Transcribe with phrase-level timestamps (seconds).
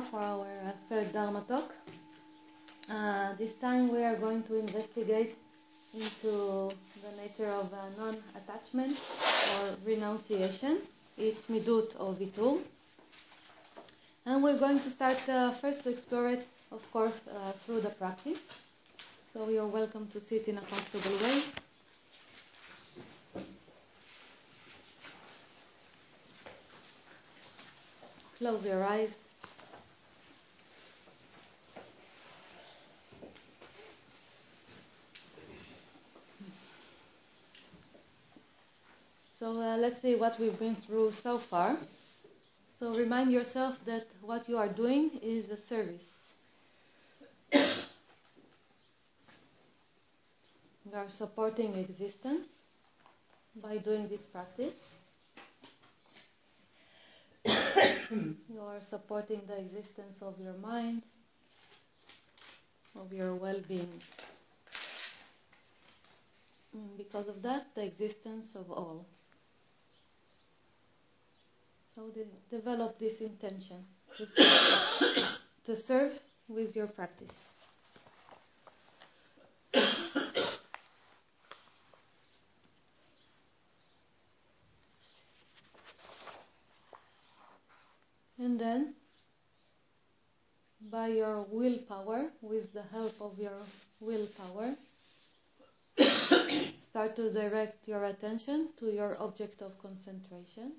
[0.00, 0.46] for our
[0.88, 1.74] third Dharma talk.
[2.88, 5.36] Uh, this time we are going to investigate
[5.94, 6.70] into
[7.02, 8.96] the nature of uh, non-attachment
[9.54, 10.80] or renunciation.
[11.16, 12.60] It's midut or vitul.
[14.26, 17.90] And we're going to start uh, first to explore it, of course, uh, through the
[17.90, 18.38] practice.
[19.32, 21.42] So you're welcome to sit in a comfortable way.
[28.38, 29.25] Close your eyes.
[39.38, 41.76] So uh, let's see what we've been through so far.
[42.80, 46.02] So remind yourself that what you are doing is a service.
[47.52, 47.60] you
[50.94, 52.46] are supporting existence
[53.62, 54.72] by doing this practice.
[57.44, 61.02] you are supporting the existence of your mind,
[62.98, 64.00] of your well being.
[66.96, 69.04] Because of that, the existence of all.
[71.96, 73.82] So de- develop this intention
[74.18, 76.12] to serve, to serve
[76.46, 77.32] with your practice.
[88.38, 88.94] And then,
[90.90, 93.58] by your willpower, with the help of your
[94.00, 94.76] willpower,
[96.90, 100.72] start to direct your attention to your object of concentration.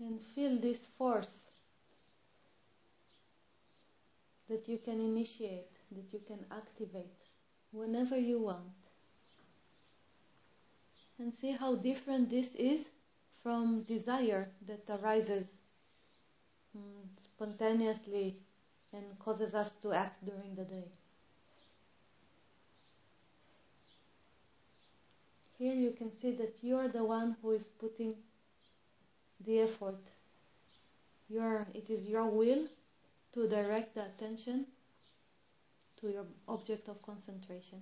[0.00, 1.28] And feel this force
[4.48, 7.28] that you can initiate, that you can activate
[7.70, 8.72] whenever you want.
[11.18, 12.86] And see how different this is
[13.42, 15.44] from desire that arises
[16.76, 18.38] mm, spontaneously
[18.92, 20.88] and causes us to act during the day.
[25.58, 28.14] Here you can see that you are the one who is putting
[29.46, 29.98] the effort.
[31.28, 32.66] Your, it is your will
[33.34, 34.66] to direct the attention
[36.00, 37.80] to your object of concentration.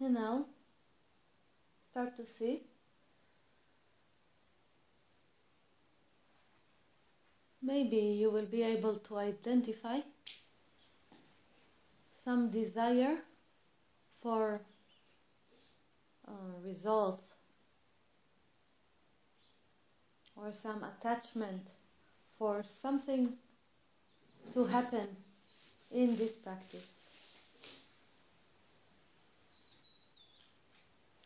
[0.00, 0.46] And now,
[1.92, 2.62] start to see
[7.62, 10.00] maybe you will be able to identify
[12.24, 13.16] some desire
[14.22, 14.60] for
[16.26, 16.32] uh,
[16.64, 17.22] results
[20.36, 21.62] or some attachment
[22.38, 23.32] for something
[24.54, 25.08] to happen
[25.90, 26.86] in this practice.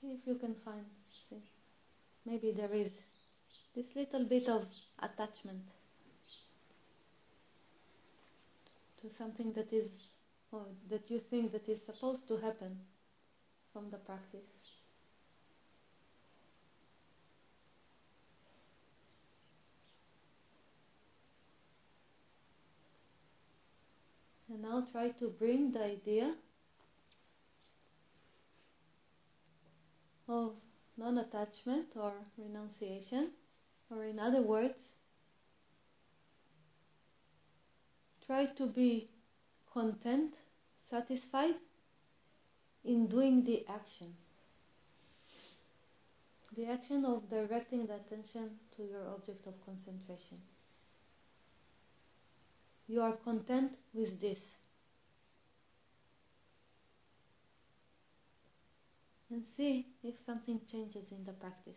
[0.03, 0.85] If you can find,
[1.29, 1.43] see,
[2.25, 2.93] maybe there is
[3.75, 4.67] this little bit of
[5.01, 5.63] attachment.
[9.06, 9.89] To something that is
[10.53, 12.78] or that you think that is supposed to happen
[13.72, 14.41] from the practice.
[24.49, 26.34] And now try to bring the idea
[30.28, 30.53] of
[30.97, 33.33] non attachment or renunciation,
[33.91, 34.78] or in other words,
[38.26, 39.09] try to be
[39.72, 40.34] content,
[40.91, 41.54] satisfied
[42.84, 44.14] in doing the action.
[46.56, 50.38] The action of directing the attention to your object of concentration.
[52.88, 54.38] You are content with this.
[59.29, 61.75] And see if something changes in the practice.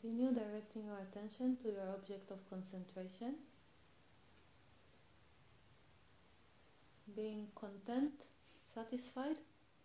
[0.00, 3.34] Continue directing your attention to your object of concentration.
[7.14, 8.12] Being content,
[8.74, 9.36] satisfied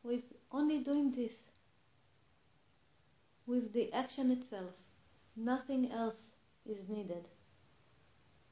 [0.04, 0.21] with
[0.51, 1.33] only doing this,
[3.45, 4.71] with the action itself.
[5.36, 6.21] Nothing else
[6.65, 7.25] is needed.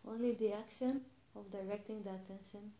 [0.05, 1.01] Only the action
[1.35, 2.71] of directing the attention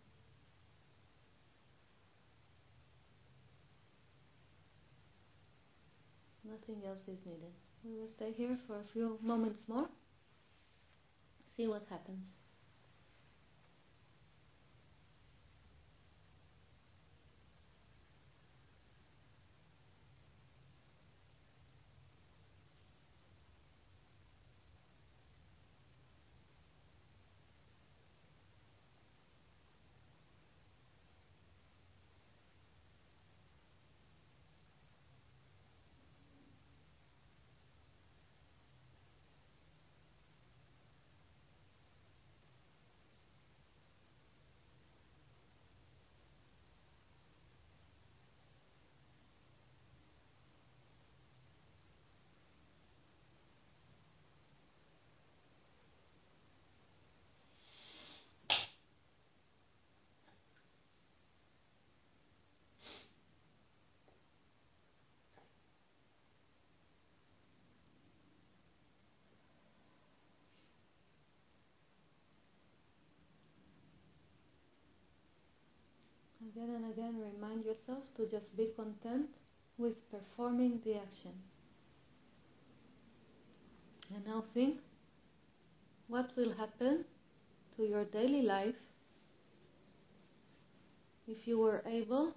[6.48, 7.54] Nothing else is needed.
[7.86, 9.88] We will stay here for a few moments more.
[11.56, 12.26] See what happens.
[76.56, 79.28] Again and again, remind yourself to just be content
[79.78, 81.34] with performing the action.
[84.14, 84.80] And now think
[86.08, 87.04] what will happen
[87.76, 88.76] to your daily life
[91.28, 92.34] if you were able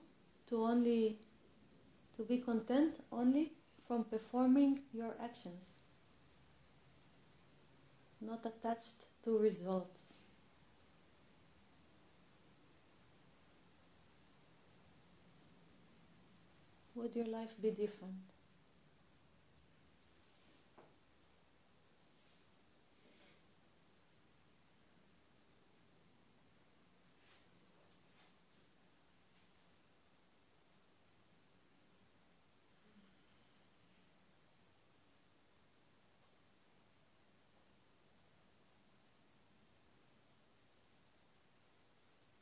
[0.48, 1.20] to only
[2.16, 3.52] to be content only
[3.86, 5.62] from performing your actions
[8.20, 9.97] not attached to results
[16.98, 18.34] would your life be different?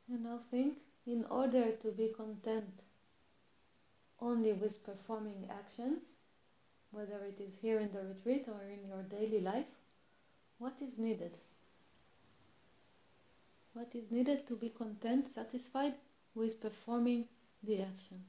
[0.09, 2.81] And now think, in order to be content
[4.19, 6.01] only with performing actions,
[6.91, 9.65] whether it is here in the retreat or in your daily life,
[10.59, 11.37] what is needed?
[13.73, 15.93] What is needed to be content, satisfied
[16.33, 17.25] with performing
[17.63, 18.23] the action?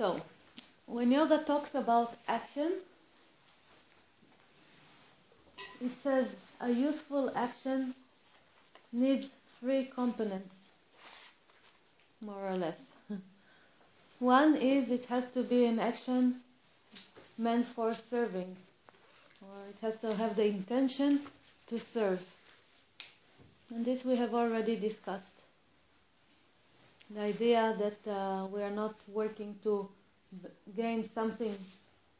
[0.00, 0.18] So,
[0.86, 2.72] when yoga talks about action,
[5.78, 6.26] it says
[6.58, 7.94] a useful action
[8.92, 9.26] needs
[9.58, 10.54] three components,
[12.22, 12.78] more or less.
[14.20, 16.36] One is it has to be an action
[17.36, 18.56] meant for serving,
[19.42, 21.20] or it has to have the intention
[21.66, 22.22] to serve.
[23.68, 25.39] And this we have already discussed
[27.10, 29.88] the idea that uh, we are not working to
[30.76, 31.56] gain something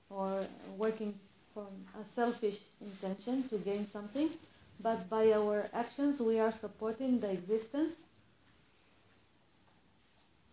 [0.09, 0.45] or
[0.77, 1.15] working
[1.55, 4.31] from a selfish intention to gain something,
[4.81, 7.93] but by our actions we are supporting the existence.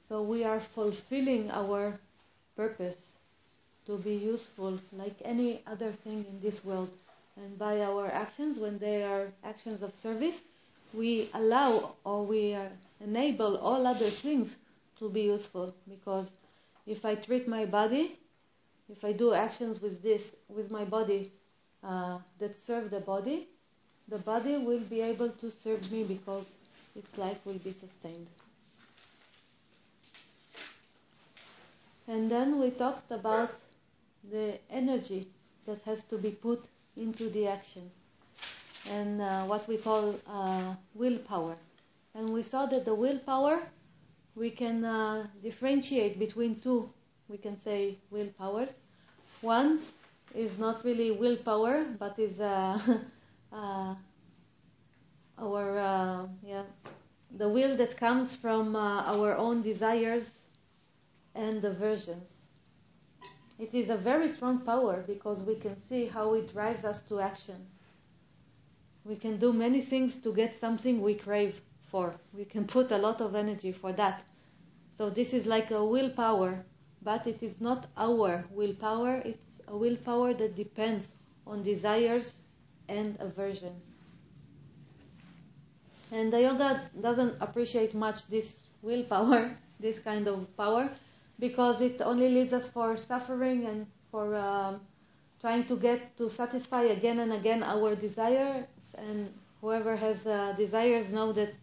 [0.09, 1.99] So we are fulfilling our
[2.55, 2.97] purpose
[3.87, 6.89] to be useful like any other thing in this world.
[7.35, 10.41] And by our actions, when they are actions of service,
[10.93, 14.55] we allow or we uh, enable all other things
[14.99, 16.27] to be useful because
[16.85, 18.17] if I treat my body,
[18.89, 21.31] if I do actions with this, with my body
[21.83, 23.47] uh, that serve the body,
[24.07, 26.45] the body will be able to serve me because
[26.95, 28.27] its life will be sustained.
[32.07, 33.51] And then we talked about
[34.31, 35.27] the energy
[35.65, 36.63] that has to be put
[36.95, 37.91] into the action
[38.89, 41.57] and uh, what we call uh, willpower.
[42.17, 43.61] And we saw that the willpower,
[44.33, 46.89] we can uh, differentiate between two,
[47.27, 48.69] we can say willpowers.
[49.41, 49.81] One
[50.33, 52.79] is not really willpower, but is uh,
[53.53, 53.93] uh,
[55.37, 56.63] our, uh, yeah,
[57.37, 60.31] the will that comes from our own desires
[61.35, 62.25] and aversions.
[63.59, 67.19] It is a very strong power because we can see how it drives us to
[67.19, 67.67] action.
[69.05, 72.15] We can do many things to get something we crave for.
[72.33, 74.23] We can put a lot of energy for that.
[74.97, 76.65] So this is like a willpower,
[77.03, 79.21] but it is not our willpower.
[79.25, 81.11] It's a willpower that depends
[81.45, 82.33] on desires
[82.89, 83.83] and aversions.
[86.11, 90.89] And the yoga doesn't appreciate much this willpower, this kind of power,
[91.39, 94.79] because it only leads us for suffering and for um,
[95.41, 98.65] trying to get to satisfy again and again our desires.
[98.97, 101.53] And whoever has uh, desires know that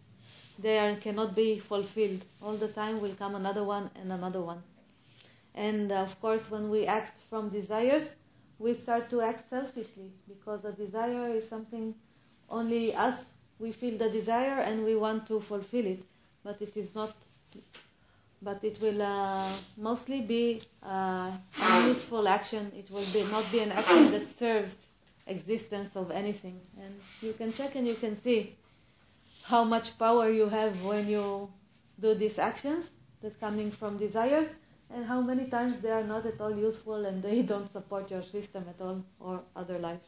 [0.59, 2.23] they are, cannot be fulfilled.
[2.41, 4.63] All the time will come another one and another one.
[5.55, 8.03] And uh, of course, when we act from desires,
[8.59, 11.93] we start to act selfishly because the desire is something
[12.49, 13.25] only us
[13.59, 15.99] we feel the desire and we want to fulfill it,
[16.43, 17.15] but it is not
[18.41, 21.31] but it will uh, mostly be uh,
[21.61, 22.71] a useful action.
[22.77, 24.75] It will be not be an action that serves
[25.25, 26.59] existence of anything.
[26.79, 28.55] And you can check and you can see
[29.45, 31.47] how much power you have when you
[32.01, 32.85] do these actions
[33.21, 34.49] that coming from desires
[34.89, 38.23] and how many times they are not at all useful and they don't support your
[38.23, 40.07] system at all or other lives.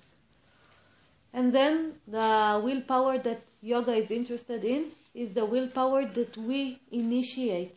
[1.34, 7.76] And then the willpower that yoga is interested in is the willpower that we initiate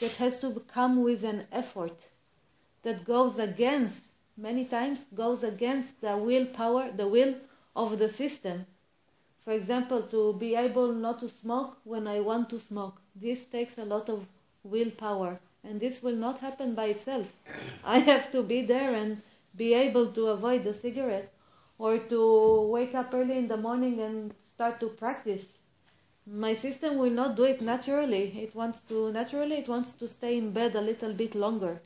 [0.00, 2.08] that has to come with an effort
[2.82, 4.00] that goes against,
[4.36, 7.34] many times goes against the willpower, the will
[7.76, 8.66] of the system.
[9.48, 13.00] For example, to be able not to smoke when I want to smoke.
[13.16, 14.26] This takes a lot of
[14.62, 17.32] willpower and this will not happen by itself.
[17.82, 19.22] I have to be there and
[19.56, 21.32] be able to avoid the cigarette
[21.78, 25.46] or to wake up early in the morning and start to practice
[26.26, 28.38] my system will not do it naturally.
[28.42, 31.80] It wants to, naturally, it wants to stay in bed a little bit longer.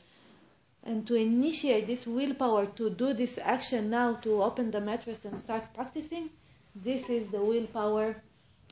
[0.83, 5.37] And to initiate this willpower to do this action now, to open the mattress and
[5.37, 6.29] start practicing,
[6.75, 8.15] this is the willpower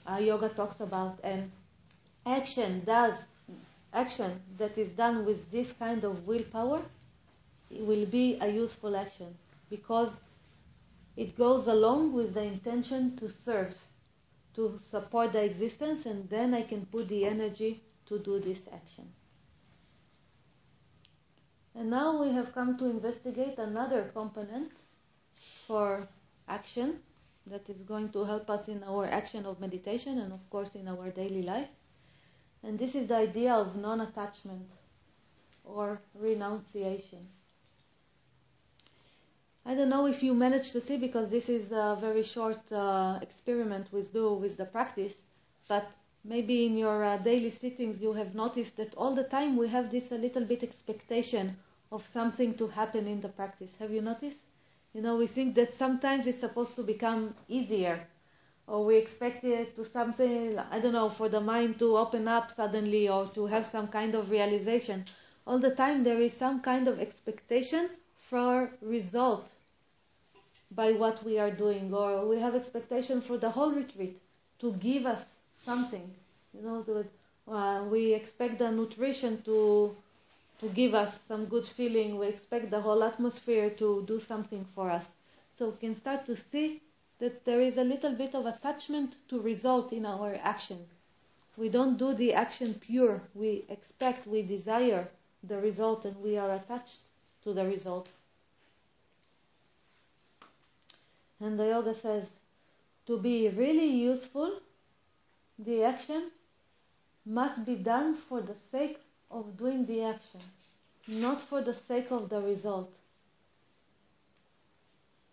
[0.10, 1.20] uh, yoga talks about.
[1.24, 1.52] And
[2.26, 3.14] action does,
[3.94, 6.82] action that is done with this kind of willpower
[7.70, 9.36] will be a useful action
[9.70, 10.10] because
[11.16, 13.76] it goes along with the intention to serve
[14.56, 19.08] to support the existence and then I can put the energy to do this action.
[21.74, 24.72] And now we have come to investigate another component
[25.66, 26.06] for
[26.50, 27.00] action
[27.48, 30.88] that is going to help us in our action of meditation and of course in
[30.88, 31.68] our daily life.
[32.64, 34.70] And this is the idea of non-attachment
[35.64, 37.28] or renunciation.
[39.66, 43.20] I don't know if you managed to see because this is a very short uh,
[43.22, 45.14] experiment we do with the practice,
[45.68, 45.92] but
[46.24, 49.92] maybe in your uh, daily sittings you have noticed that all the time we have
[49.92, 51.58] this a little bit expectation
[51.92, 53.70] of something to happen in the practice.
[53.80, 54.38] Have you noticed?
[54.94, 58.08] You know, we think that sometimes it's supposed to become easier,
[58.68, 62.52] or we expect it to something, I don't know, for the mind to open up
[62.56, 65.06] suddenly or to have some kind of realization.
[65.46, 67.90] All the time there is some kind of expectation
[68.30, 69.50] for result
[70.72, 74.20] by what we are doing, or we have expectation for the whole retreat
[74.60, 75.24] to give us
[75.66, 76.14] something.
[76.54, 77.06] You know, to,
[77.52, 79.96] uh, we expect the nutrition to
[80.62, 82.18] to give us some good feeling.
[82.18, 85.06] We expect the whole atmosphere to do something for us.
[85.58, 86.82] So we can start to see
[87.20, 90.86] that there is a little bit of attachment to result in our action.
[91.58, 93.22] We don't do the action pure.
[93.34, 95.08] We expect, we desire
[95.44, 97.00] the result, and we are attached
[97.44, 98.08] to the result.
[101.40, 102.26] And the yoga says
[103.08, 104.60] to be really useful,
[105.58, 106.30] the action
[107.26, 109.00] must be done for the sake
[109.32, 110.42] of doing the action,
[111.08, 112.92] not for the sake of the result.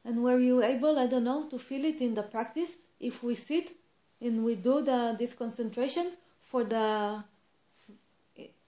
[0.04, 2.70] And were you able, I don't know, to feel it in the practice?
[3.00, 3.76] If we sit
[4.20, 6.12] and we do the this concentration
[6.50, 7.22] for the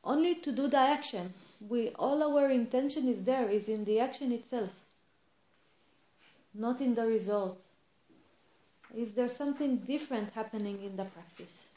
[0.05, 1.33] only to do the action.
[1.69, 4.71] We all our intention is there, is in the action itself,
[6.55, 7.61] not in the results.
[8.97, 11.70] Is there something different happening in the practice?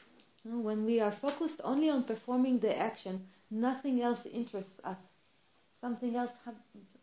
[0.44, 4.98] When we are focused only on performing the action, nothing else interests us.
[5.80, 6.32] Something else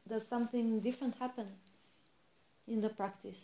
[0.08, 1.46] does something different happen
[2.68, 3.38] in the practice,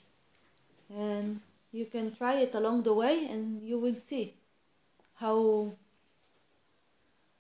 [0.95, 1.41] and
[1.73, 4.35] you can try it along the way, and you will see
[5.15, 5.71] how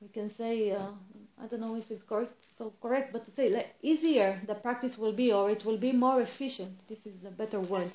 [0.00, 0.90] we can say, uh,
[1.42, 4.96] I don't know if it's correct, so correct, but to say like, easier the practice
[4.96, 6.72] will be, or it will be more efficient.
[6.88, 7.92] This is the better word,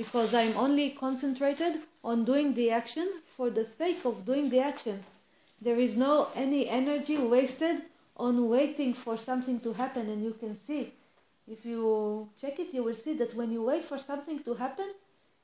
[0.00, 5.04] because I'm only concentrated on doing the action for the sake of doing the action.
[5.60, 7.82] There is no any energy wasted
[8.16, 10.94] on waiting for something to happen, and you can see.
[11.46, 14.88] If you check it, you will see that when you wait for something to happen,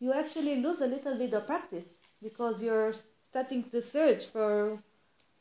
[0.00, 1.88] you actually lose a little bit of practice
[2.22, 2.94] because you're
[3.28, 4.78] starting to search for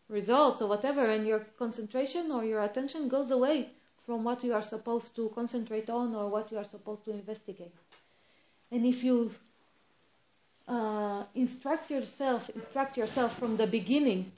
[0.10, 3.70] results or whatever, and your concentration or your attention goes away
[4.06, 7.72] from what you are supposed to concentrate on or what you are supposed to investigate.
[8.72, 9.32] And if you
[10.68, 14.32] uh, instruct yourself, instruct yourself from the beginning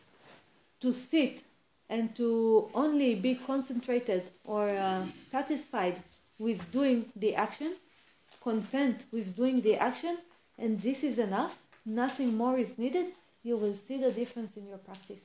[0.81, 1.43] to sit
[1.89, 6.01] and to only be concentrated or uh, satisfied
[6.38, 7.75] with doing the action,
[8.43, 10.17] content with doing the action,
[10.60, 11.53] and this is enough,
[11.86, 13.07] nothing more is needed,
[13.43, 15.19] you will see the difference in your practice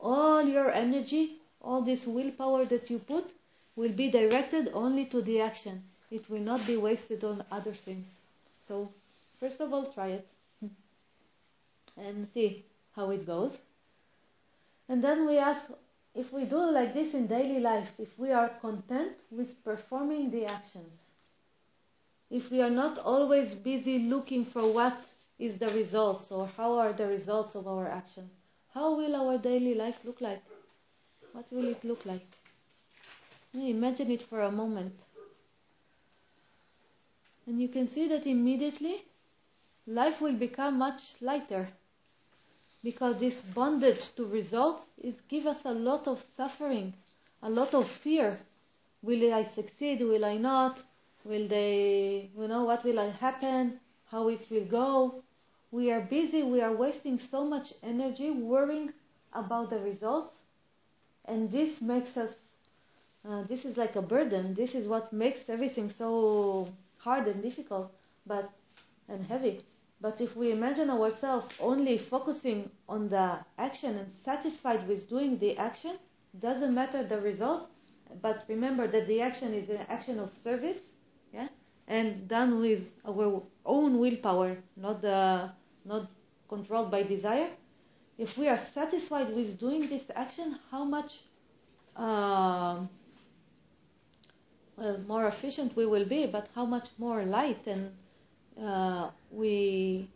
[0.00, 3.30] all your energy, all this willpower that you put
[3.76, 5.82] will be directed only to the action.
[6.10, 8.08] It will not be wasted on other things.
[8.68, 8.92] So,
[9.40, 10.28] first of all, try it
[11.96, 13.52] and see how it goes.
[14.88, 15.62] And then we ask
[16.14, 20.46] if we do like this in daily life, if we are content with performing the
[20.46, 20.92] actions,
[22.30, 24.98] if we are not always busy looking for what
[25.38, 28.30] is the results or how are the results of our actions
[28.78, 30.42] how will our daily life look like?
[31.32, 32.26] What will it look like?
[33.54, 34.94] Imagine it for a moment.
[37.48, 39.06] And you can see that immediately
[39.86, 41.68] life will become much lighter
[42.84, 46.94] because this bondage to results is give us a lot of suffering,
[47.42, 48.38] a lot of fear.
[49.02, 50.02] Will I succeed?
[50.02, 50.84] Will I not?
[51.24, 53.80] Will they, you know, what will happen?
[54.10, 55.22] How it will go?
[55.70, 58.92] we are busy, we are wasting so much energy worrying
[59.32, 60.34] about the results,
[61.26, 62.30] and this makes us,
[63.28, 64.54] uh, this is like a burden.
[64.54, 67.92] This is what makes everything so hard and difficult,
[68.26, 68.50] but
[69.08, 69.64] and heavy.
[70.00, 75.56] But if we imagine ourselves only focusing on the action and satisfied with doing the
[75.56, 75.98] action,
[76.38, 77.68] doesn't matter the result,
[78.22, 80.78] but remember that the action is an action of service,
[81.32, 81.48] yeah,
[81.88, 85.50] and done with our own willpower, not the
[85.84, 86.10] not
[86.48, 87.50] controlled by desire.
[88.18, 91.20] If we are satisfied with doing this action, how much
[91.96, 92.80] uh,
[94.78, 97.90] well, more efficient we will be, but how much more light and
[98.62, 100.08] uh, we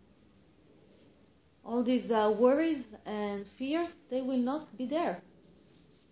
[1.65, 5.21] all these uh, worries and fears they will not be there.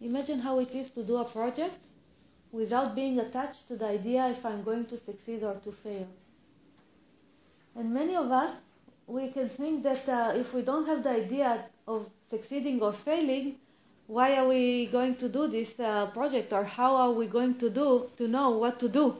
[0.00, 1.74] Imagine how it is to do a project
[2.52, 6.06] without being attached to the idea if I'm going to succeed or to fail.
[7.76, 8.54] And many of us,
[9.06, 13.56] we can think that uh, if we don't have the idea of succeeding or failing,
[14.10, 17.70] why are we going to do this uh, project or how are we going to
[17.70, 19.14] do to know what to do?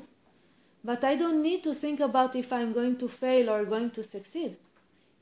[0.82, 4.02] But I don't need to think about if I'm going to fail or going to
[4.02, 4.56] succeed.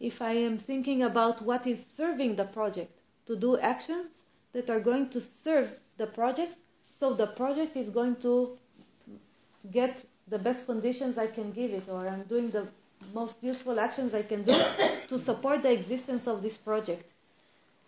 [0.01, 2.93] If I am thinking about what is serving the project,
[3.27, 4.07] to do actions
[4.55, 6.55] that are going to serve the project,
[6.99, 8.57] so the project is going to
[9.71, 12.69] get the best conditions I can give it, or I'm doing the
[13.13, 14.59] most useful actions I can do
[15.09, 17.05] to support the existence of this project.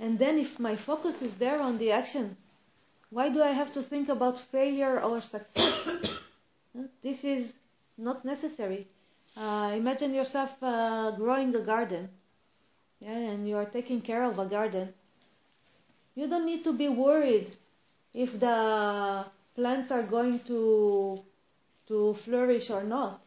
[0.00, 2.36] And then if my focus is there on the action,
[3.10, 5.74] why do I have to think about failure or success?
[7.02, 7.52] this is
[7.98, 8.88] not necessary.
[9.36, 12.08] Uh, imagine yourself uh, growing a garden,
[13.00, 14.92] yeah, and you are taking care of a garden.
[16.14, 17.56] You don't need to be worried
[18.14, 21.22] if the plants are going to
[21.88, 23.20] to flourish or not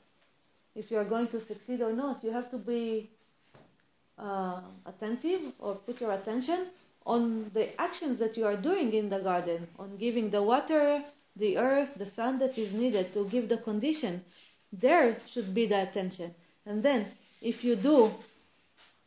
[0.75, 2.23] if you are going to succeed or not.
[2.23, 3.09] You have to be
[4.17, 6.67] uh, attentive or put your attention
[7.05, 11.03] on the actions that you are doing in the garden, on giving the water,
[11.35, 14.23] the earth, the sun that is needed to give the condition.
[14.71, 16.33] There should be the attention.
[16.65, 17.07] And then,
[17.41, 18.11] if you do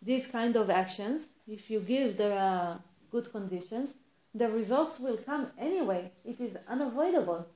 [0.03, 2.79] these kind of actions, if you give the uh,
[3.11, 3.91] good conditions,
[4.35, 6.11] the results will come anyway.
[6.25, 7.47] It is unavoidable.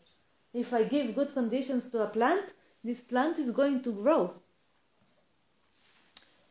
[0.55, 2.47] If I give good conditions to a plant,
[2.83, 4.35] this plant is going to grow.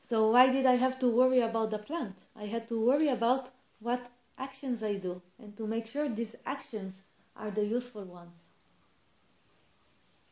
[0.10, 2.16] So why did I have to worry about the plant?
[2.36, 4.02] I had to worry about what
[4.40, 6.96] actions I do and to make sure these actions
[7.36, 8.34] are the useful ones.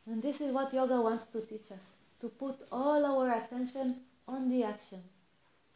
[0.06, 1.86] And this is what yoga wants to teach us
[2.20, 5.02] to put all our attention on the action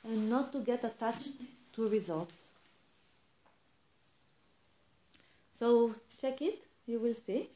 [0.03, 1.35] and not to get attached
[1.75, 2.35] to results.
[5.61, 7.51] So check it, you will see.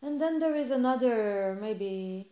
[0.00, 2.28] And then there is another maybe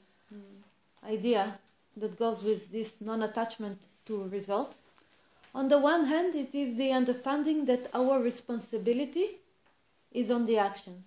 [1.04, 1.58] idea
[1.96, 4.74] that goes with this non-attachment to result.
[5.54, 9.38] On the one hand, it is the understanding that our responsibility
[10.12, 11.02] is on the actions.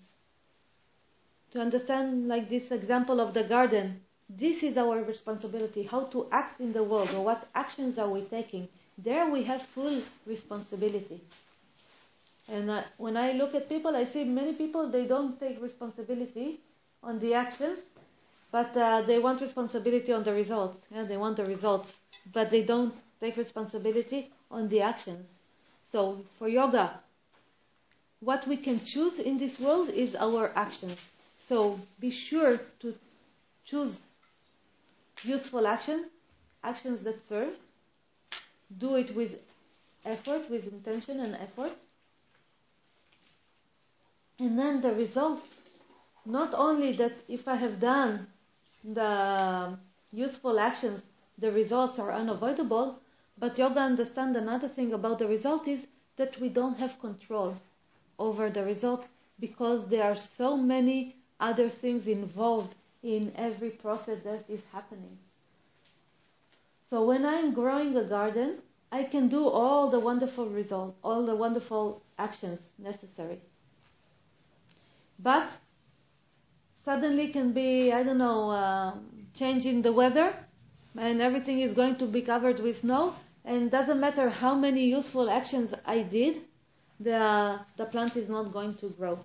[1.52, 6.60] To understand, like this example of the garden, this is our responsibility, how to act
[6.60, 8.68] in the world, or what actions are we taking.
[8.98, 11.22] There we have full responsibility.
[12.48, 16.60] And uh, when I look at people, I see many people, they don't take responsibility
[17.02, 17.80] on the actions,
[18.54, 20.78] but uh, they want responsibility on the results.
[20.92, 21.92] Yeah, they want the results,
[22.32, 25.28] but they don't take responsibility on the actions.
[25.92, 27.00] So for yoga,
[28.20, 31.00] what we can choose in this world is our actions.
[31.40, 32.94] So be sure to
[33.66, 34.00] choose
[35.24, 36.12] useful action,
[36.64, 37.56] actions that serve.
[38.78, 39.40] Do it with
[40.06, 41.74] effort, with intention and effort.
[44.38, 45.42] And then the result,
[46.24, 48.28] not only that if I have done
[48.84, 49.78] the
[50.12, 51.02] useful actions,
[51.38, 53.00] the results are unavoidable,
[53.38, 57.58] but yoga understand another thing about the result is that we don't have control
[58.20, 59.08] over the results
[59.40, 65.18] because there are so many other things involved in every process that is happening.
[66.90, 68.60] So when I'm growing a garden,
[68.92, 73.42] I can do all the wonderful results, all the wonderful actions necessary.
[75.18, 75.50] But
[76.86, 78.94] suddenly can be, I don't know, uh,
[79.34, 80.36] changing the weather
[80.98, 83.16] and everything is going to be covered with snow
[83.46, 86.42] and doesn't matter how many useful actions I did,
[87.00, 89.20] the, the plant is not going to grow.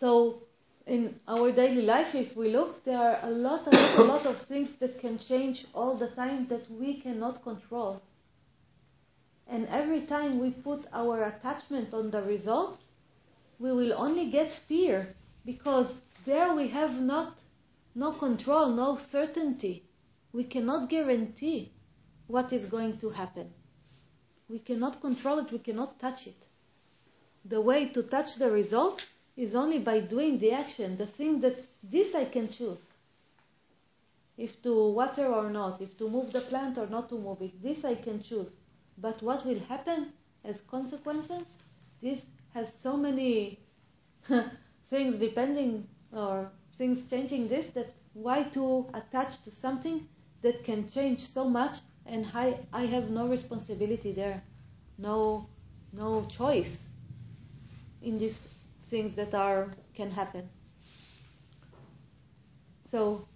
[0.00, 0.42] So
[0.86, 4.26] in our daily life, if we look, there are a lot, a lot, a lot
[4.26, 8.02] of things that can change all the time that we cannot control.
[9.48, 12.82] And every time we put our attachment on the results,
[13.58, 15.88] we will only get fear because
[16.24, 17.38] there we have not
[17.94, 19.84] no control, no certainty.
[20.32, 21.72] We cannot guarantee
[22.26, 23.52] what is going to happen.
[24.48, 26.42] We cannot control it, we cannot touch it.
[27.44, 29.04] The way to touch the result
[29.36, 32.78] is only by doing the action, the thing that this I can choose.
[34.38, 37.62] If to water or not, if to move the plant or not to move it,
[37.62, 38.48] this I can choose.
[38.98, 40.12] But what will happen
[40.44, 41.44] as consequences,
[42.00, 42.20] this
[42.54, 43.58] has so many
[44.92, 50.06] things depending or things changing this that why to attach to something
[50.42, 54.42] that can change so much and I, I have no responsibility there,
[54.98, 55.46] no
[55.92, 56.76] no choice
[58.02, 58.40] in these
[58.90, 60.48] things that are can happen.
[62.90, 63.26] So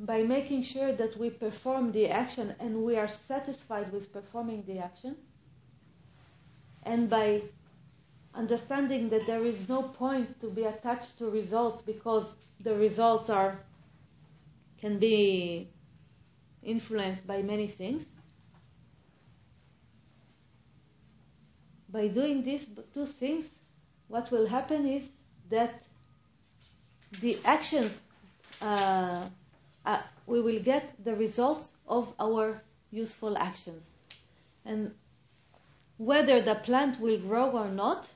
[0.00, 4.78] by making sure that we perform the action and we are satisfied with performing the
[4.78, 5.16] action,
[6.82, 7.42] and by
[8.34, 12.26] understanding that there is no point to be attached to results because
[12.60, 13.58] the results are
[14.80, 15.68] can be
[16.62, 18.04] influenced by many things.
[21.88, 23.46] By doing these two things,
[24.08, 25.04] what will happen is
[25.50, 25.82] that
[27.20, 27.92] the actions
[28.60, 29.28] uh,
[29.86, 33.84] uh, we will get the results of our useful actions,
[34.64, 34.90] and
[35.98, 38.08] whether the plant will grow or not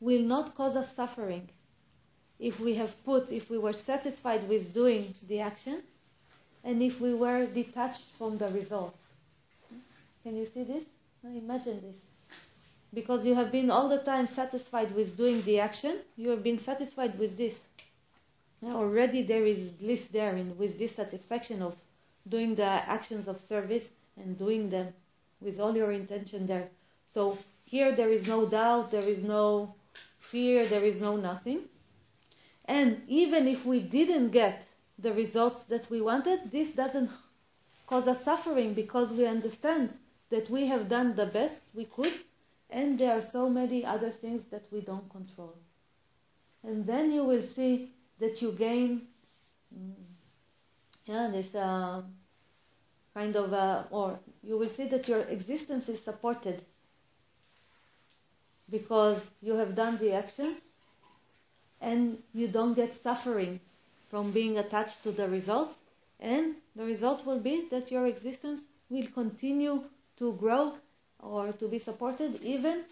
[0.00, 1.48] will not cause us suffering
[2.38, 5.82] if we have put, if we were satisfied with doing the action,
[6.64, 8.98] and if we were detached from the results.
[10.22, 10.84] Can you see this?
[11.24, 11.96] Imagine this.
[12.94, 16.58] Because you have been all the time satisfied with doing the action, you have been
[16.58, 17.60] satisfied with this.
[18.64, 21.76] Already there is bliss there in, with this satisfaction of
[22.28, 24.92] doing the actions of service and doing them
[25.40, 26.68] with all your intention there.
[27.12, 29.74] So here there is no doubt, there is no
[30.30, 31.60] fear, there is no nothing.
[32.64, 34.66] And even if we didn't get
[34.98, 37.10] the results that we wanted, this doesn't
[37.86, 39.94] cause us suffering because we understand
[40.30, 42.12] that we have done the best we could
[42.70, 45.54] and there are so many other things that we don't control.
[46.62, 49.02] And then you will see that you gain
[49.74, 49.94] mm,
[51.06, 52.02] yeah, this uh,
[53.14, 56.62] kind of, uh, or you will see that your existence is supported
[58.70, 60.58] because you have done the actions
[61.80, 63.60] and you don't get suffering
[64.10, 65.76] from being attached to the results,
[66.20, 69.82] and the result will be that your existence will continue
[70.16, 70.74] to grow
[71.20, 72.84] or to be supported even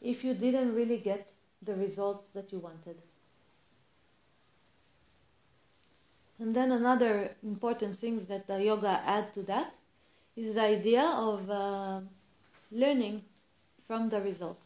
[0.00, 1.30] if you didn't really get
[1.62, 2.96] the results that you wanted.
[6.38, 9.74] And then another important thing that the yoga add to that
[10.34, 12.00] is the idea of uh,
[12.72, 13.22] learning
[13.92, 14.64] from the results.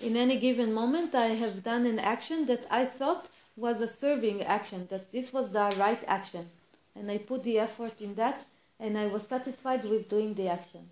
[0.00, 4.42] In any given moment, I have done an action that I thought was a serving
[4.42, 6.50] action, that this was the right action.
[6.96, 8.38] And I put the effort in that,
[8.80, 10.88] and I was satisfied with doing the action.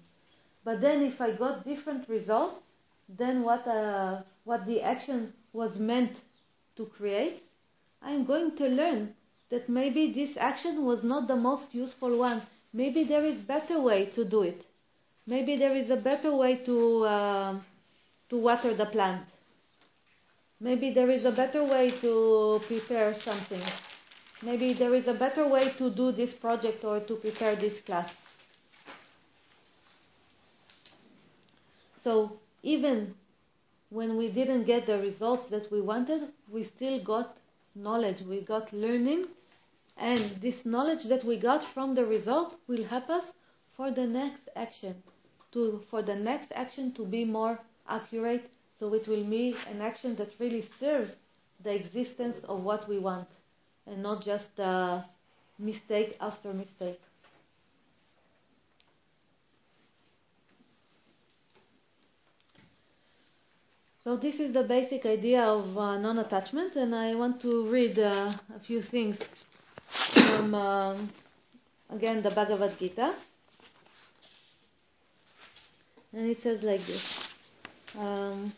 [0.62, 2.62] But then, if I got different results
[3.09, 6.20] than what, uh, what the action was meant
[6.77, 7.42] to create,
[8.01, 9.12] I'm going to learn
[9.51, 12.42] that maybe this action was not the most useful one.
[12.72, 14.67] Maybe there is better way to do it.
[15.28, 17.60] Maybe there is a better way to uh,
[18.30, 19.26] to water the plant.
[20.58, 23.60] Maybe there is a better way to prepare something.
[24.40, 28.10] Maybe there is a better way to do this project or to prepare this class.
[32.02, 33.14] So even
[33.90, 37.36] when we didn't get the results that we wanted, we still got
[37.74, 39.26] knowledge, we got learning,
[39.98, 43.24] and this knowledge that we got from the result will help us
[43.76, 45.02] for the next action,
[45.52, 47.58] to for the next action to be more
[47.88, 51.11] accurate, so it will be an action that really serves
[51.64, 53.28] the existence of what we want,
[53.87, 55.02] and not just uh,
[55.58, 57.00] mistake after mistake.
[64.04, 68.32] So this is the basic idea of uh, non-attachment, and I want to read uh,
[68.56, 69.18] a few things
[69.90, 71.11] from, um,
[71.90, 73.14] again, the Bhagavad Gita
[76.13, 77.19] And it says like this.
[77.97, 78.53] Um,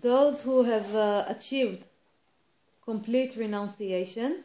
[0.00, 1.84] those who have uh, achieved
[2.84, 4.44] complete renunciation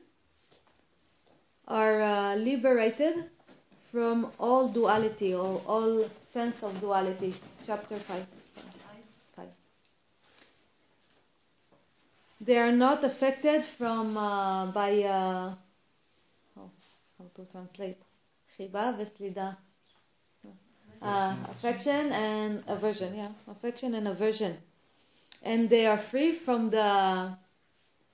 [1.68, 3.30] are uh, liberated
[3.92, 7.36] from all duality or all sense of duality.
[7.66, 8.26] Chapter 5.
[9.36, 9.48] Five.
[12.42, 15.54] They are not affected from uh, by uh,
[16.58, 16.72] oh,
[17.20, 18.02] how to translate
[18.56, 19.48] חיבה וסלידה.
[21.01, 24.57] Uh, affection and aversion, yeah, affection and aversion,
[25.45, 27.33] and they are free from the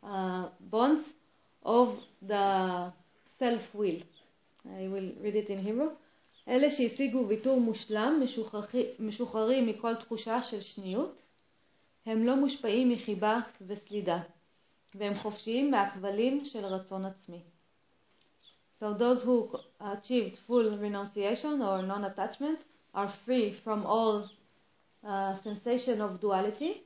[0.03, 1.05] uh, bonds
[1.63, 2.93] of the
[3.39, 4.01] self-will.
[4.79, 5.91] I will read it in Hebrew.
[6.49, 8.23] אלה שהשיגו ויתור מושלם
[8.99, 11.23] משוחררים מכל תחושה של שניות,
[12.07, 14.19] הם לא מושפעים מחיבה וסלידה,
[14.95, 17.41] והם חופשיים מהכבלים של רצון עצמי.
[18.81, 22.59] So those who achieved full renunciation or non-attachment
[22.95, 24.31] are free from all
[25.07, 26.83] uh, sensation of duality,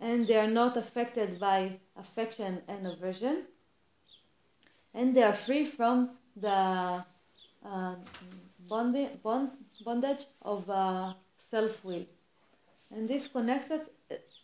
[0.00, 3.44] and they are not affected by affection and aversion,
[4.94, 7.04] and they are free from the
[7.66, 7.94] uh,
[8.68, 9.50] bondage, bond,
[9.84, 11.12] bondage of uh,
[11.50, 12.06] self-will.
[12.90, 13.82] And this connects us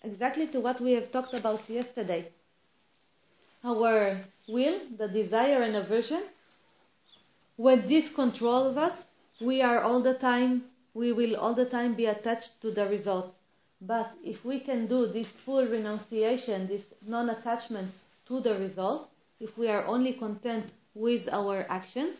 [0.02, 2.30] exactly to what we have talked about yesterday.
[3.64, 6.24] Our will, the desire and aversion,
[7.56, 8.92] when this controls us,
[9.40, 13.34] we are all the time, we will all the time be attached to the results.
[13.80, 17.92] But if we can do this full renunciation, this non-attachment
[18.28, 19.08] to the results,
[19.40, 22.14] if we are only content with our action,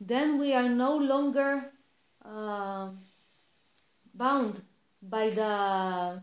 [0.00, 1.64] then we are no longer
[2.24, 2.88] uh,
[4.14, 4.60] bound
[5.02, 6.20] by the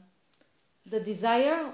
[0.90, 1.74] the desire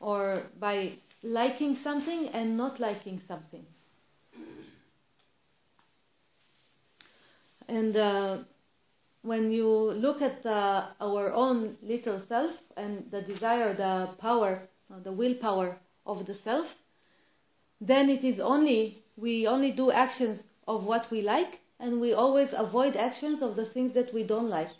[0.00, 3.66] or by liking something and not liking something.
[7.70, 8.38] And uh,
[9.22, 14.98] when you look at uh, our own little self and the desire, the power, uh,
[14.98, 16.66] the willpower of the self,
[17.80, 22.52] then it is only we only do actions of what we like and we always
[22.54, 24.76] avoid actions of the things that we don't like.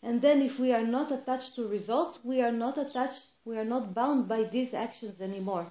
[0.00, 3.64] And then if we are not attached to results, we are not attached, we are
[3.64, 5.66] not bound by these actions anymore.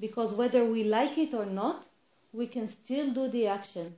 [0.00, 1.86] Because whether we like it or not,
[2.32, 3.94] we can still do the action.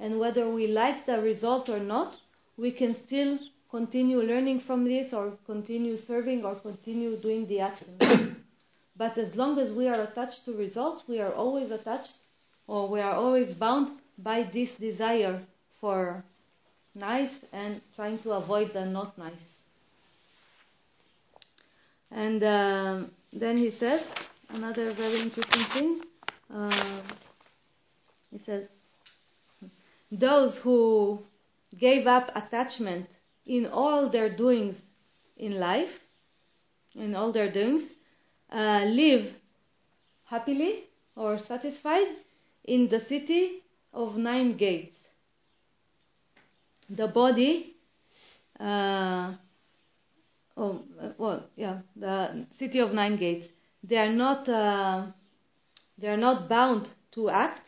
[0.00, 2.16] And whether we like the result or not,
[2.56, 3.38] we can still
[3.70, 7.96] continue learning from this or continue serving or continue doing the action.
[8.96, 12.14] but as long as we are attached to results, we are always attached
[12.66, 15.42] or we are always bound by this desire
[15.80, 16.24] for
[16.94, 19.46] nice and trying to avoid the not nice.
[22.10, 24.02] And um, then he says
[24.50, 26.00] another very interesting thing.
[26.54, 27.00] Uh,
[28.30, 28.68] he says,
[30.18, 31.22] those who
[31.78, 33.06] gave up attachment
[33.46, 34.76] in all their doings
[35.36, 36.00] in life,
[36.94, 37.82] in all their doings,
[38.50, 39.34] uh, live
[40.24, 40.84] happily
[41.16, 42.08] or satisfied
[42.64, 44.96] in the city of nine gates.
[46.88, 47.76] The body,
[48.60, 49.32] uh,
[50.56, 50.82] oh,
[51.18, 53.48] well, yeah, the city of nine gates.
[53.82, 55.06] They are not, uh,
[55.98, 57.63] they are not bound to act,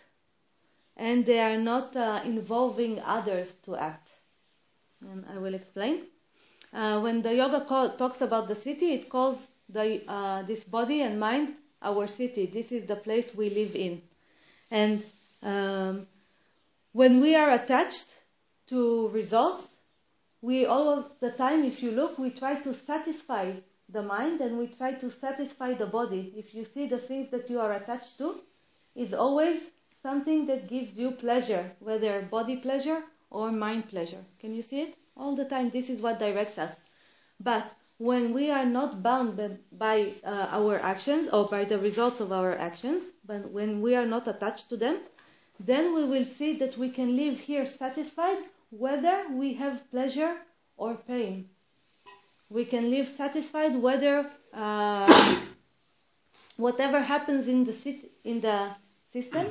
[0.97, 4.09] and they are not uh, involving others to act.
[5.01, 6.03] And I will explain.
[6.73, 11.03] Uh, when the yoga call, talks about the city, it calls the uh, this body
[11.03, 12.47] and mind our city.
[12.47, 14.03] This is the place we live in,
[14.71, 15.03] and
[15.43, 16.07] um,
[16.93, 18.07] when we are attached
[18.69, 19.69] to results,
[20.41, 23.53] we all of the time, if you look, we try to satisfy
[23.91, 26.33] the mind and we try to satisfy the body.
[26.37, 28.41] If you see the things that you are attached to,
[28.95, 29.61] is always
[30.07, 34.23] something that gives you pleasure, whether body pleasure or mind pleasure.
[34.41, 34.95] Can you see it?
[35.17, 36.75] All the time, this is what directs us.
[37.41, 42.31] But when we are not bound by uh, our actions or by the results of
[42.31, 45.01] our actions, but when we are not attached to them,
[45.59, 48.39] then we will see that we can live here satisfied
[48.71, 50.37] whether we have pleasure
[50.77, 51.49] or pain.
[52.49, 55.41] We can live satisfied whether uh,
[56.57, 58.59] whatever happens in the sit- in the
[59.13, 59.47] system,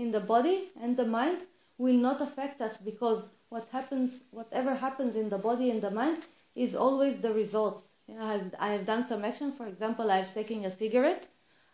[0.00, 1.38] in the body and the mind,
[1.76, 6.24] will not affect us because what happens, whatever happens in the body and the mind,
[6.54, 7.82] is always the results.
[8.06, 9.52] You know, I, have, I have done some action.
[9.52, 11.26] For example, I've taken a cigarette.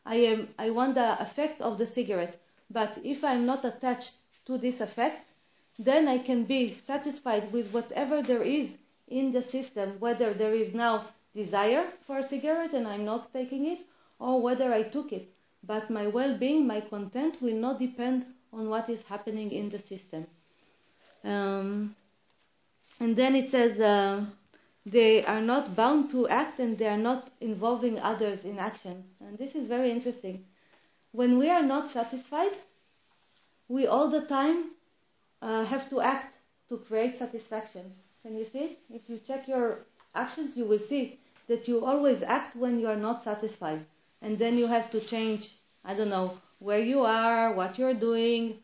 [0.04, 2.40] I am I want the effect of the cigarette.
[2.70, 4.14] But if I'm not attached
[4.46, 5.24] to this effect,
[5.78, 8.70] then I can be satisfied with whatever there is
[9.08, 13.66] in the system, whether there is now desire for a cigarette and I'm not taking
[13.66, 13.80] it,
[14.18, 15.35] or whether I took it.
[15.62, 19.78] But my well being, my content will not depend on what is happening in the
[19.78, 20.26] system.
[21.24, 21.96] Um,
[23.00, 24.24] and then it says uh,
[24.84, 29.04] they are not bound to act and they are not involving others in action.
[29.20, 30.44] And this is very interesting
[31.16, 32.52] when we are not satisfied,
[33.68, 34.72] we all the time
[35.40, 36.34] uh, have to act
[36.68, 37.94] to create satisfaction.
[38.22, 38.78] Can you see?
[38.92, 43.02] If you check your actions, you will see that you always act when you are
[43.08, 43.86] not satisfied.
[44.26, 45.50] And then you have to change,
[45.84, 48.58] I don't know, where you are, what you're doing,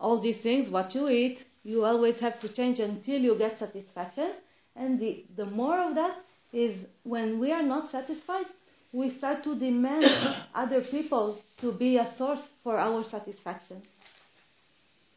[0.00, 1.44] all these things, what you eat.
[1.62, 4.32] You always have to change until you get satisfaction.
[4.74, 6.16] And the, the more of that
[6.52, 6.74] is
[7.04, 8.46] when we are not satisfied,
[8.92, 10.10] we start to demand
[10.54, 13.80] other people to be a source for our satisfaction.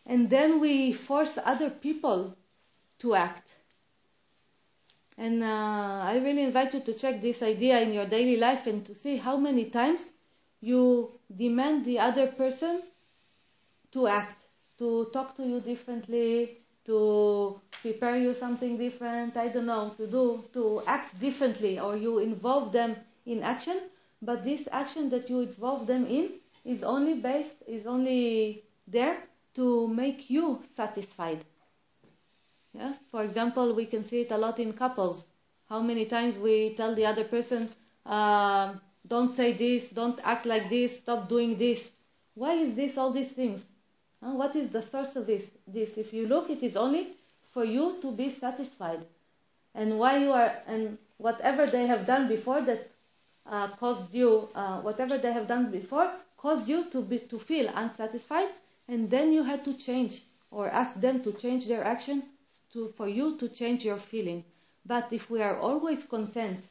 [0.05, 2.35] And then we force other people
[2.99, 3.47] to act.
[5.19, 8.85] And uh, I really invite you to check this idea in your daily life and
[8.85, 10.01] to see how many times
[10.61, 12.83] you demand the other person
[13.91, 14.41] to act,
[14.77, 20.45] to talk to you differently, to prepare you something different, I don't know, to do,
[20.53, 23.77] to act differently, or you involve them in action,
[24.21, 26.29] but this action that you involve them in
[26.63, 29.17] is only based, is only there
[29.55, 31.43] to make you satisfied.
[32.73, 32.93] Yeah?
[33.11, 35.23] For example, we can see it a lot in couples.
[35.67, 37.69] How many times we tell the other person,
[38.05, 38.73] uh,
[39.07, 41.89] don't say this, don't act like this, stop doing this.
[42.35, 43.61] Why is this all these things?
[44.21, 45.43] Uh, what is the source of this?
[45.67, 47.15] This, if you look, it is only
[47.51, 49.05] for you to be satisfied.
[49.73, 52.89] And why you are, and whatever they have done before that
[53.45, 57.69] uh, caused you, uh, whatever they have done before, caused you to be to feel
[57.73, 58.49] unsatisfied,
[58.87, 62.23] and then you had to change or ask them to change their action
[62.73, 64.43] to for you to change your feeling.
[64.85, 66.63] But if we are always content,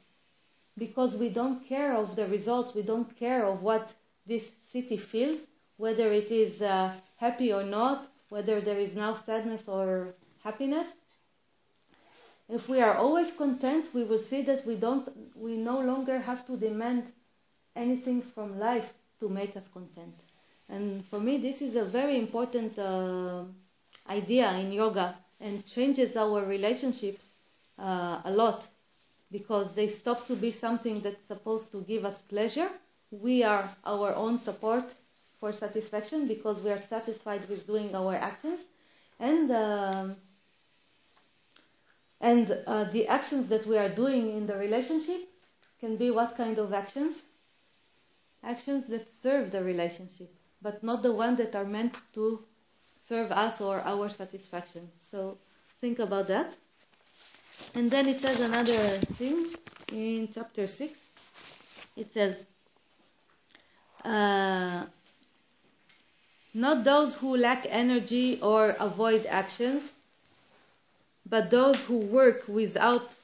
[0.76, 3.90] because we don't care of the results, we don't care of what
[4.26, 5.40] this city feels,
[5.76, 10.86] whether it is uh, happy or not, whether there is now sadness or happiness,
[12.48, 15.06] if we are always content, we will see that we don't,
[15.36, 17.12] we no longer have to demand
[17.76, 18.88] anything from life
[19.20, 20.14] to make us content.
[20.68, 23.44] And for me, this is a very important uh,
[24.08, 27.22] idea in yoga and changes our relationships
[27.78, 28.66] uh, a lot
[29.30, 32.70] because they stop to be something that's supposed to give us pleasure.
[33.10, 34.84] We are our own support
[35.38, 38.60] for satisfaction because we are satisfied with doing our actions.
[39.20, 40.16] And um,
[42.20, 45.28] and uh, the actions that we are doing in the relationship
[45.80, 47.16] can be what kind of actions?
[48.42, 52.44] Actions that serve the relationship, but not the ones that are meant to
[53.08, 54.88] serve us or our satisfaction.
[55.10, 55.38] So
[55.80, 56.52] think about that.
[57.74, 59.46] And then it says another thing
[59.92, 60.92] in chapter 6.
[61.96, 62.36] It says,
[64.04, 64.84] uh,
[66.54, 69.82] not those who lack energy or avoid actions,
[71.28, 73.14] but those who work without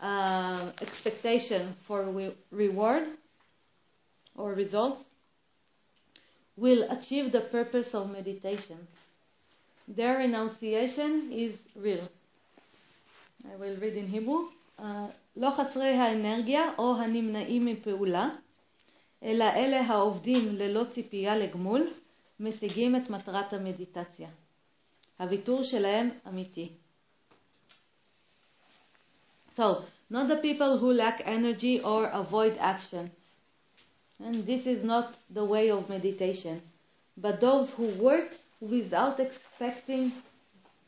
[0.00, 3.08] uh, expectation for re- reward
[4.36, 5.04] or results
[6.56, 8.86] will achieve the purpose of meditation.
[9.87, 12.07] Their renunciation is real.
[13.51, 14.49] I will read in Hebrew.
[15.35, 18.29] לא חסרי האנרגיה או הנמנעים מפעולה,
[19.23, 21.87] אלא אלה העובדים ללא ציפייה לגמול,
[22.39, 24.29] משיגים את מטרת המדיטציה.
[25.19, 26.69] הוויתור שלהם אמיתי.
[29.57, 33.11] So, not the people who lack energy or avoid action.
[34.23, 36.61] And this is not the way of meditation.
[37.17, 38.29] But those who work
[38.60, 40.12] without expecting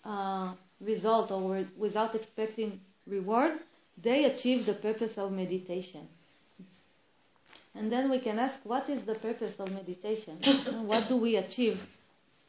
[0.04, 3.52] uh, result or without expecting reward,
[4.02, 6.06] they achieve the purpose of meditation.
[7.74, 10.38] And then we can ask, what is the purpose of meditation?
[10.86, 11.80] what do we achieve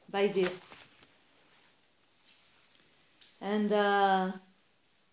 [0.10, 0.54] by this?
[3.42, 4.32] And uh,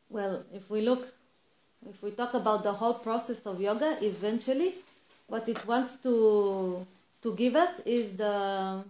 [0.09, 1.09] well, if we look,
[1.88, 4.76] if we talk about the whole process of yoga, eventually,
[5.26, 6.86] what it wants to
[7.22, 8.84] to give us is the,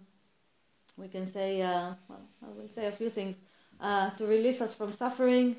[0.96, 3.36] we can say, uh, well, I will say a few things,
[3.80, 5.56] uh, to release us from suffering,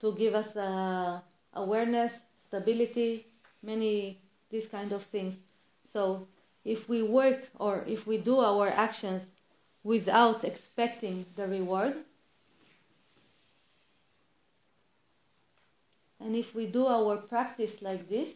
[0.00, 1.20] to give us uh,
[1.54, 2.12] awareness,
[2.48, 3.26] stability,
[3.62, 4.20] many
[4.50, 5.34] these kind of things.
[5.92, 6.26] So
[6.64, 9.26] if we work or if we do our actions
[9.82, 11.94] without expecting the reward,
[16.20, 18.28] and if we do our practice like this,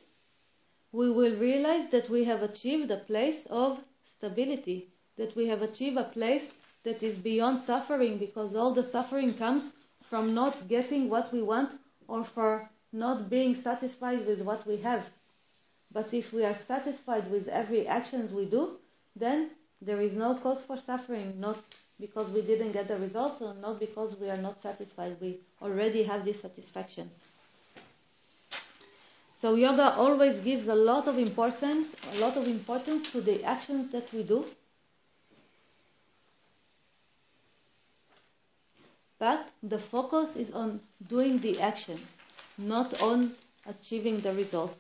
[0.93, 3.79] we will realize that we have achieved a place of
[4.17, 4.90] stability,
[5.21, 6.47] that we have achieved a place
[6.83, 9.65] that is beyond suffering because all the suffering comes
[10.09, 11.71] from not getting what we want
[12.09, 15.03] or for not being satisfied with what we have.
[15.93, 18.79] But if we are satisfied with every actions we do,
[19.15, 19.51] then
[19.83, 21.59] there is no cause for suffering, not
[21.99, 25.19] because we didn't get the results or not because we are not satisfied.
[25.21, 27.11] We already have this satisfaction.
[29.43, 33.93] So yoga always gives a lot of importance, a lot of importance to the actions
[33.93, 34.47] that we do.
[39.21, 42.01] But the focus is on doing the action,
[42.59, 43.35] not on
[43.67, 44.75] achieving the results.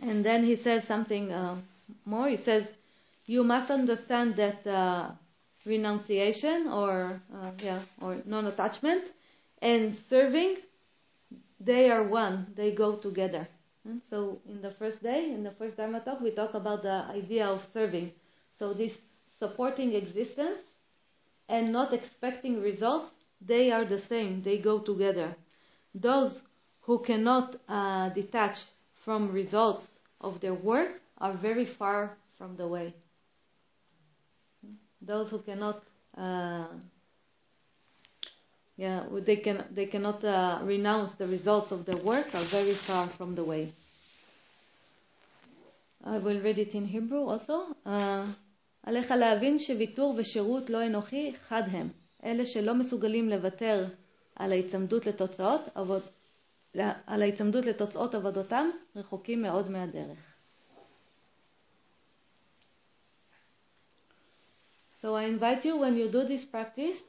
[0.00, 1.56] And then he says something uh,
[2.04, 2.28] more.
[2.28, 2.66] He says,
[3.26, 5.10] you must understand that uh,
[5.64, 9.04] renunciation or uh, yeah or non-attachment
[9.62, 10.56] and serving
[11.64, 13.46] they are one, they go together.
[13.84, 17.04] And so in the first day, in the first Dharma talk, we talk about the
[17.10, 18.12] idea of serving.
[18.58, 18.92] So this
[19.38, 20.58] supporting existence
[21.52, 23.10] and not expecting results,
[23.46, 25.36] they are the same, they go together.
[25.94, 26.40] Those
[26.80, 28.64] who cannot uh, detach
[29.04, 29.86] from results
[30.20, 32.94] of their work are very far from the way.
[35.02, 35.82] Those who cannot
[36.16, 36.68] uh,
[38.76, 43.08] yeah, they can they cannot uh, renounce the results of their work are very far
[43.18, 43.72] from the way.
[46.02, 47.76] I will read it in Hebrew also.
[48.84, 51.88] Uh, עליך להבין שוויתור ושירות לא אנוכי חד הם.
[52.24, 53.86] אלה שלא מסוגלים לוותר
[54.36, 56.02] על ההיצמדות לתוצאות, עבוד,
[57.06, 60.18] על ההיצמדות לתוצאות עבודתם, רחוקים מאוד מהדרך.
[65.02, 67.02] So I invite you when you do this practice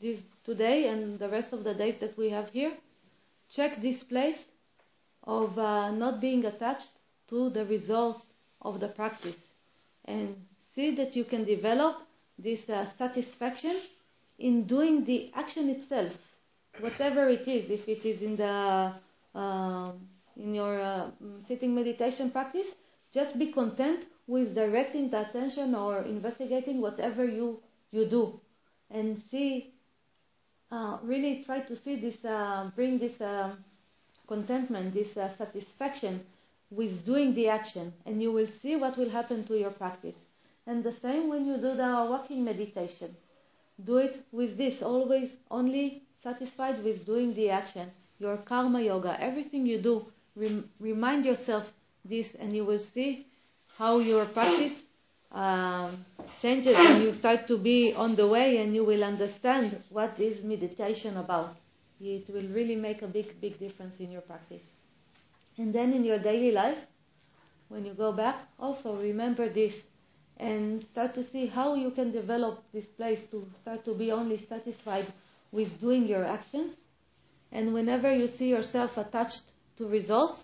[0.00, 2.72] this today and the rest of the days that we have here,
[3.48, 4.44] check this place
[5.22, 6.92] of uh, not being attached
[7.28, 8.26] to the results
[8.60, 9.40] of the practice
[10.04, 10.28] and
[10.78, 11.96] see that you can develop
[12.38, 13.76] this uh, satisfaction
[14.38, 16.12] in doing the action itself,
[16.78, 17.68] whatever it is.
[17.68, 18.92] If it is in the
[19.34, 19.90] uh,
[20.36, 21.10] in your uh,
[21.48, 22.68] sitting meditation practice,
[23.12, 27.60] just be content with directing the attention or investigating whatever you
[27.90, 28.40] you do,
[28.88, 29.74] and see
[30.70, 33.50] uh, really try to see this, uh, bring this uh,
[34.28, 35.12] contentment, this
[35.42, 36.20] satisfaction
[36.70, 40.27] with doing the action, and you will see what will happen to your practice.
[40.68, 43.16] And the same when you do the walking meditation.
[43.84, 47.90] Do it with this, always only satisfied with doing the action.
[48.20, 50.06] Your karma yoga, everything you do,
[50.36, 51.72] rem- remind yourself
[52.04, 53.26] this, and you will see
[53.78, 54.74] how your practice
[55.32, 56.04] um,
[56.42, 60.44] changes and you start to be on the way and you will understand what is
[60.44, 61.56] meditation about.
[62.00, 64.62] It will really make a big, big difference in your practice.
[65.56, 66.78] And then in your daily life,
[67.68, 69.74] when you go back, also remember this
[70.38, 74.38] and start to see how you can develop this place to start to be only
[74.48, 75.06] satisfied
[75.50, 76.74] with doing your actions.
[77.50, 79.42] And whenever you see yourself attached
[79.78, 80.40] to results,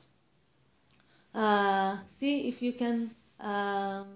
[1.34, 4.07] uh, see if you can um,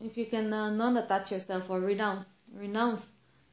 [0.00, 3.02] if you can uh, non-attach yourself or renounce renounce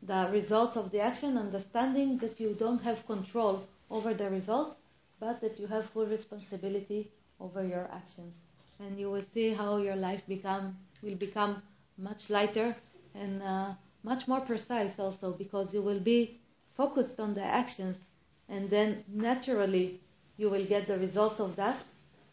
[0.01, 4.75] the results of the action, understanding that you don't have control over the results,
[5.19, 8.33] but that you have full responsibility over your actions.
[8.79, 11.61] And you will see how your life become will become
[11.97, 12.75] much lighter
[13.15, 13.73] and uh,
[14.03, 16.39] much more precise also because you will be
[16.75, 17.97] focused on the actions
[18.47, 19.99] and then naturally
[20.37, 21.77] you will get the results of that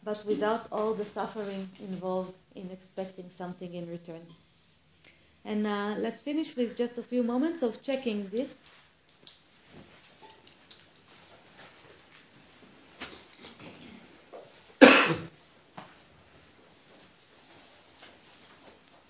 [0.03, 4.21] but without all the suffering involved in expecting something in return.
[5.43, 8.47] And uh, let's finish with just a few moments of checking this.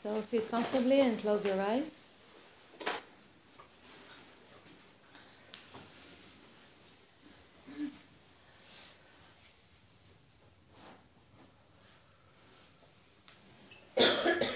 [0.07, 1.83] So sit comfortably and close your eyes.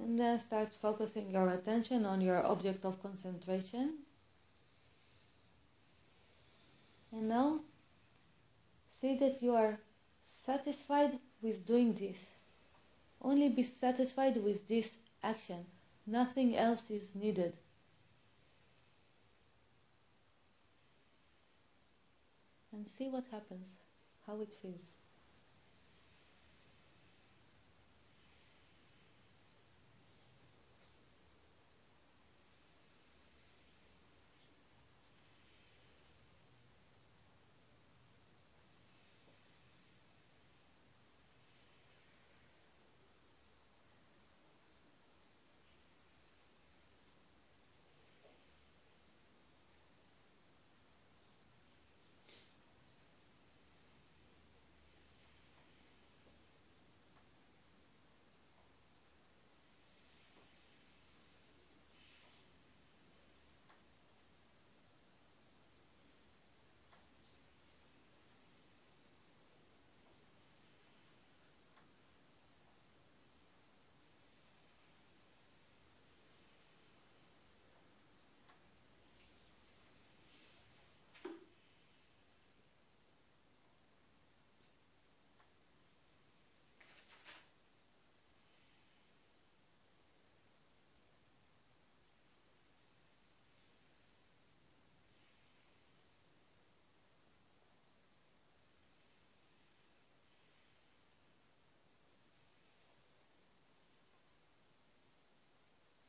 [0.00, 4.07] And then start focusing your attention on your object of concentration.
[7.18, 7.62] And now
[9.00, 9.80] see that you are
[10.46, 12.16] satisfied with doing this.
[13.20, 14.88] Only be satisfied with this
[15.20, 15.66] action.
[16.06, 17.54] Nothing else is needed.
[22.72, 23.66] And see what happens,
[24.24, 24.86] how it feels.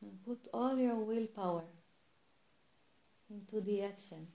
[0.01, 1.63] and put all your willpower
[3.31, 4.27] into the action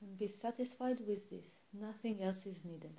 [0.00, 1.48] and be satisfied with this.
[1.72, 2.94] Nothing else is needed.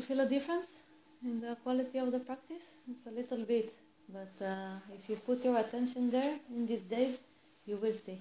[0.00, 0.66] To feel a difference
[1.24, 2.62] in the quality of the practice?
[2.90, 3.74] It's a little bit,
[4.08, 7.16] but uh, if you put your attention there in these days,
[7.66, 8.20] you will see.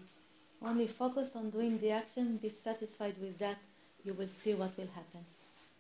[0.64, 3.58] Only focus on doing the action, be satisfied with that,
[4.04, 5.24] you will see what will happen.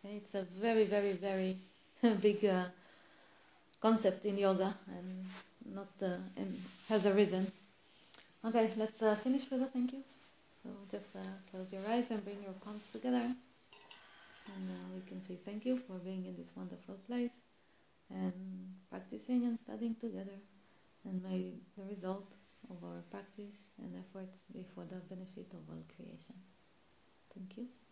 [0.05, 0.17] Okay?
[0.17, 1.57] It's a very, very, very
[2.21, 2.65] big uh,
[3.81, 5.25] concept in yoga and
[5.73, 7.51] not uh, and has a reason.
[8.45, 10.03] Okay, let's uh, finish with a thank you.
[10.63, 11.19] So just uh,
[11.49, 13.33] close your eyes and bring your palms together
[14.53, 17.31] and now we can say thank you for being in this wonderful place
[18.09, 18.33] and
[18.89, 20.39] practicing and studying together.
[21.05, 22.27] And may the result
[22.69, 26.35] of our practice and efforts be for the benefit of all creation.
[27.33, 27.86] Thank you.